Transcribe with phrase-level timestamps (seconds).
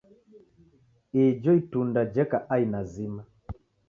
[1.23, 3.23] Ijo itunda jeka aina zima.